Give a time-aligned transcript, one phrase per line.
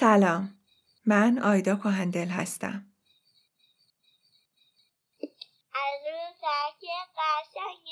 [0.00, 0.58] سلام.
[1.06, 2.82] من آیدا کهندل هستم.
[5.74, 6.82] از روزک
[7.16, 7.86] قشنگ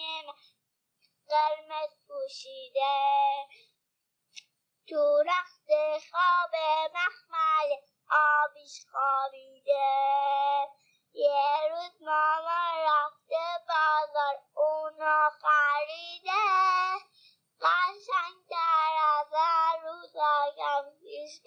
[1.28, 2.98] قرمز پوشیده.
[4.88, 5.68] تو رخت
[6.10, 6.54] خواب
[6.94, 7.70] مخمل
[8.10, 9.88] آبیش خوابیده.
[11.12, 16.72] یه روز ماما رفته بازار اونا خریده.
[17.62, 21.42] قشنگتر از عروسکم هیچ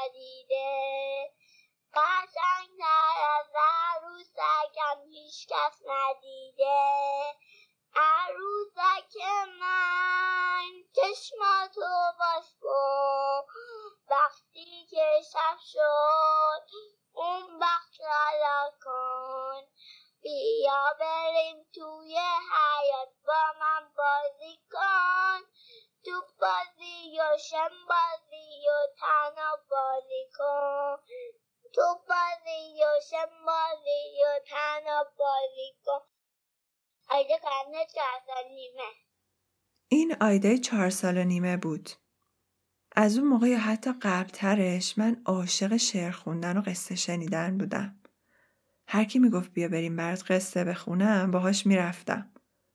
[0.00, 1.30] کس ندیده
[1.94, 7.34] قشنگتر از عروسکم هیچ کس ندیده.
[7.96, 9.16] عروسک
[9.60, 13.42] من چشماتو باز کن
[14.10, 16.76] وقتی که شب شد
[17.12, 18.00] اون بخت
[18.42, 19.66] را کن.
[20.22, 25.40] بیا بریم توی حیات با من بازی کن.
[26.04, 28.29] تو بازی و شم بازی
[28.68, 30.96] و تنها بازی کن.
[31.74, 36.00] تو بازی و شم بازی و تنها بازی کن.
[37.08, 38.92] آیده کنه چهار سال نیمه.
[39.88, 41.90] این آیده چهار سال نیمه بود.
[42.96, 48.02] از اون موقع یا حتی قبلترش من عاشق شعر خوندن و قصه شنیدن بودم.
[48.86, 52.34] هر کی می‌گفت بیا بریم برات قصه بخونم باهاش می‌رفتم.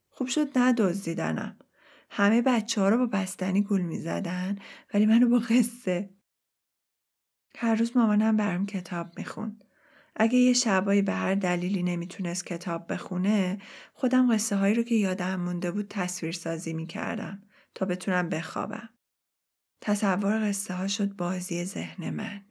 [0.10, 1.60] خوب شد ندزدیدنم.
[2.18, 4.56] همه بچه ها رو با بستنی گول می‌زدن
[4.94, 6.10] ولی منو با قصه.
[7.58, 9.64] هر روز مامانم برام کتاب می‌خوند.
[10.16, 13.58] اگه یه شبایی به هر دلیلی نمی‌تونست کتاب بخونه
[13.94, 17.44] خودم قصه هایی رو که یادم مونده بود تصویر سازی می‌کردم
[17.76, 18.90] تا بتونم بخوابم.
[19.82, 22.46] تصور قصه ها شد بازی ذهن من.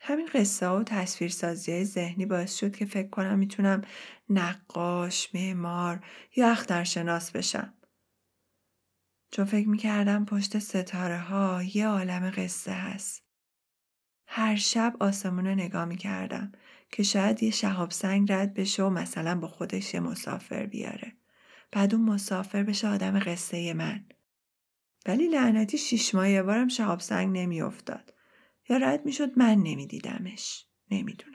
[0.00, 3.82] همین قصه ها و تصویرسازی های ذهنی باعث شد که فکر کنم می‌تونم
[4.28, 7.74] نقاش، معمار یا اخترشناس بشم.
[9.30, 13.22] چون فکر می‌کردم پشت ستاره ها یه عالم قصه هست.
[14.26, 16.52] هر شب آسمون رو نگاه می‌کردم
[16.90, 21.12] که شاید یه شهاب سنگ رد بشه و مثلا با خودش یه مسافر بیاره.
[21.72, 24.04] بعد اون مسافر بشه آدم قصه من.
[25.06, 28.14] ولی لعنتی شیش ماه یه بارم شهاب سنگ نمیافتاد.
[28.68, 31.34] یا رد می‌شد من نمیدیدمش نمی‌دونم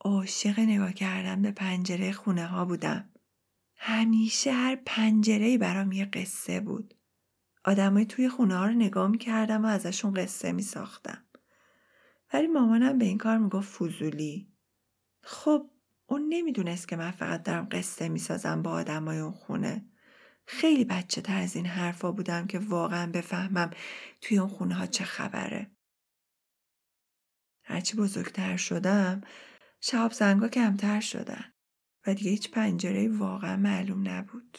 [0.00, 3.10] عاشق نگاه کردم به پنجره خونه ها بودم
[3.76, 6.94] همیشه هر پنجره برام یه قصه بود.
[7.64, 11.24] آدمای توی خونه ها رو نگاه می‌کردم و ازشون قصه میساختم.
[12.32, 14.52] ولی مامانم به این کار می‌گفت فضولی.
[15.22, 15.70] خب
[16.06, 19.88] اون نمی‌دونست که من فقط دارم قصه می‌سازم با آدمای اون خونه.
[20.46, 23.70] خیلی بچه تر از این حرفا بودم که واقعا بفهمم
[24.20, 25.70] توی اون خونه ها چه خبره.
[27.62, 29.20] هرچی بزرگتر شدم
[29.80, 31.55] شهاب زنگا کمتر شدن.
[32.06, 34.58] و دیگه هیچ پنجره واقعا معلوم نبود.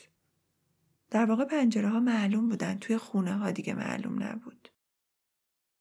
[1.09, 4.69] در واقع پنجره ها معلوم بودن توی خونه ها دیگه معلوم نبود.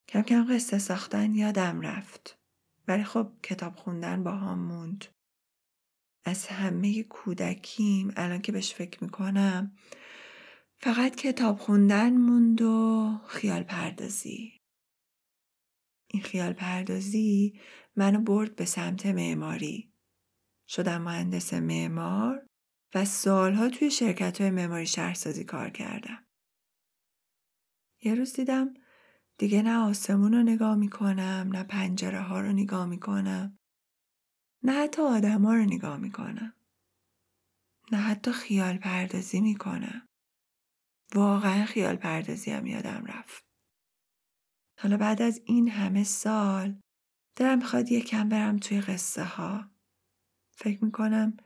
[0.09, 2.39] کم کم قصه ساختن یادم رفت.
[2.89, 5.05] ولی خب کتاب خوندن با هم موند.
[6.25, 9.77] از همه کودکیم الان که بهش فکر می‌کنم
[10.79, 14.61] فقط کتاب خوندن موند و خیال پردازی
[16.07, 17.61] این خیال پردازی
[17.97, 19.93] منو برد به سمت معماری
[20.69, 22.47] شدم مهندس معمار
[22.95, 26.27] و سالها توی شرکت های معماری شهرسازی کار کردم
[28.03, 28.75] یه روز دیدم
[29.39, 33.59] دیگه نه آسمون رو نگاه می‌کنم نه پنجره ها رو نگاه می‌کنم
[34.63, 36.55] نه حتی آدم ها رو نگاه می‌کنم.
[37.93, 40.09] نه حتی خیال پردازی می‌کنم.
[41.15, 43.45] واقعا خیال پردازی هم یادم رفت.
[44.81, 46.81] حالا بعد از این همه سال
[47.37, 49.76] دلم می‌خواد یکم برم توی قصه ها.
[50.59, 51.37] فکر می‌کنم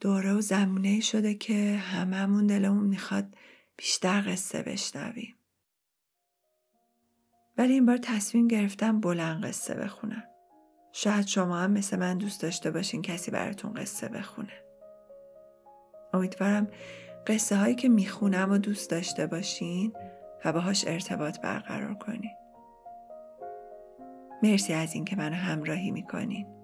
[0.00, 3.36] دوره و زمونه شده که هممون دلمون می‌خواد
[3.76, 5.34] بیشتر قصه بشنویم.
[7.58, 10.24] ولی این بار تصمیم گرفتم بلند قصه بخونم.
[10.92, 14.62] شاید شما هم مثل من دوست داشته باشین کسی براتون قصه بخونه.
[16.14, 16.68] امیدوارم
[17.26, 19.92] قصه هایی که می‌خونم و دوست داشته باشین
[20.44, 22.30] و باهاش ارتباط برقرار کنین.
[24.42, 26.57] مرسی از اینکه منو همراهی می‌کنین.